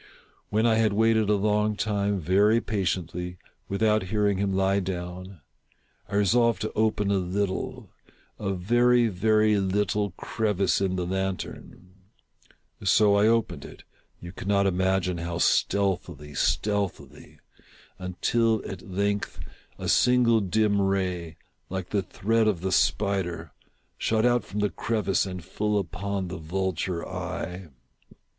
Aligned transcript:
When 0.49 0.65
I 0.65 0.77
had 0.77 0.93
waited 0.93 1.29
a 1.29 1.35
long 1.35 1.75
time, 1.75 2.19
very 2.19 2.59
patiently, 2.59 3.37
without 3.69 4.01
hearing 4.05 4.39
him 4.39 4.51
lie 4.51 4.79
down, 4.79 5.41
I 6.09 6.15
resolved 6.15 6.59
to 6.61 6.73
open 6.73 7.11
a 7.11 7.19
little— 7.19 7.91
a 8.39 8.51
very, 8.55 9.09
very 9.09 9.59
little 9.59 10.09
crevice 10.17 10.81
in 10.81 10.95
the 10.95 11.05
lantern. 11.05 11.93
So 12.83 13.13
I 13.15 13.27
opened 13.27 13.63
it— 13.63 13.83
you 14.19 14.31
cannot 14.31 14.65
imagine 14.65 15.19
how 15.19 15.37
stealthily, 15.37 16.33
stealthily— 16.33 17.37
until, 17.99 18.63
at 18.67 18.81
length, 18.81 19.39
a 19.77 19.87
single 19.87 20.39
dim 20.39 20.81
ray, 20.81 21.37
like 21.69 21.91
the 21.91 22.01
thread 22.01 22.47
of 22.47 22.61
the 22.61 22.71
spider, 22.71 23.51
shot 23.99 24.23
from 24.43 24.61
out 24.61 24.63
the 24.63 24.69
crevice 24.71 25.27
and 25.27 25.45
full 25.45 25.77
upon 25.77 26.27
the 26.29 26.39
vulture 26.39 27.07
eye. 27.07 27.67